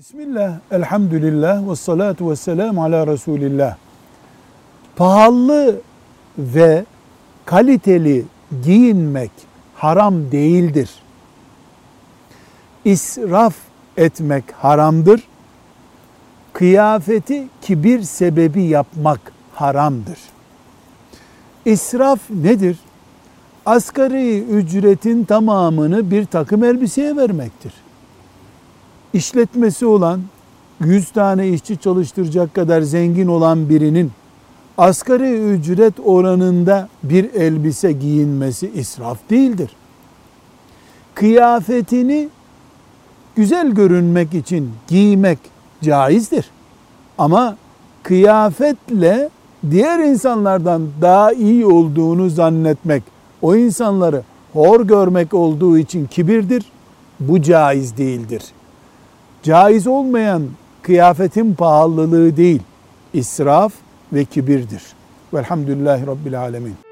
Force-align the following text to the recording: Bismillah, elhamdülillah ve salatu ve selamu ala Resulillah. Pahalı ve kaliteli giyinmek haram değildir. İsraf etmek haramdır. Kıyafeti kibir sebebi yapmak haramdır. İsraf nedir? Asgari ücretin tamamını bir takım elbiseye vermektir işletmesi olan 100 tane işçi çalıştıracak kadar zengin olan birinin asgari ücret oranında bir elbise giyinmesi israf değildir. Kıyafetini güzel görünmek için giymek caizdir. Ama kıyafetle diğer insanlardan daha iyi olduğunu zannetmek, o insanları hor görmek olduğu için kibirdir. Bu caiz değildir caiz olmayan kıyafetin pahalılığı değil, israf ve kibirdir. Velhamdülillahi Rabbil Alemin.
Bismillah, 0.00 0.58
elhamdülillah 0.70 1.70
ve 1.70 1.76
salatu 1.76 2.30
ve 2.30 2.36
selamu 2.36 2.84
ala 2.84 3.06
Resulillah. 3.06 3.76
Pahalı 4.96 5.80
ve 6.38 6.84
kaliteli 7.44 8.24
giyinmek 8.64 9.30
haram 9.74 10.32
değildir. 10.32 10.90
İsraf 12.84 13.54
etmek 13.96 14.44
haramdır. 14.52 15.28
Kıyafeti 16.52 17.48
kibir 17.62 18.02
sebebi 18.02 18.62
yapmak 18.62 19.20
haramdır. 19.54 20.18
İsraf 21.64 22.20
nedir? 22.30 22.78
Asgari 23.66 24.38
ücretin 24.38 25.24
tamamını 25.24 26.10
bir 26.10 26.24
takım 26.24 26.64
elbiseye 26.64 27.16
vermektir 27.16 27.72
işletmesi 29.14 29.86
olan 29.86 30.20
100 30.80 31.10
tane 31.10 31.48
işçi 31.48 31.76
çalıştıracak 31.76 32.54
kadar 32.54 32.80
zengin 32.80 33.26
olan 33.28 33.68
birinin 33.68 34.12
asgari 34.78 35.32
ücret 35.32 35.94
oranında 36.04 36.88
bir 37.02 37.34
elbise 37.34 37.92
giyinmesi 37.92 38.70
israf 38.74 39.30
değildir. 39.30 39.70
Kıyafetini 41.14 42.28
güzel 43.36 43.70
görünmek 43.70 44.34
için 44.34 44.70
giymek 44.88 45.38
caizdir. 45.82 46.50
Ama 47.18 47.56
kıyafetle 48.02 49.30
diğer 49.70 49.98
insanlardan 49.98 50.88
daha 51.00 51.32
iyi 51.32 51.66
olduğunu 51.66 52.30
zannetmek, 52.30 53.02
o 53.42 53.56
insanları 53.56 54.22
hor 54.52 54.80
görmek 54.80 55.34
olduğu 55.34 55.78
için 55.78 56.06
kibirdir. 56.06 56.64
Bu 57.20 57.42
caiz 57.42 57.96
değildir 57.96 58.42
caiz 59.42 59.86
olmayan 59.86 60.42
kıyafetin 60.82 61.54
pahalılığı 61.54 62.36
değil, 62.36 62.62
israf 63.14 63.72
ve 64.12 64.24
kibirdir. 64.24 64.82
Velhamdülillahi 65.34 66.06
Rabbil 66.06 66.40
Alemin. 66.40 66.89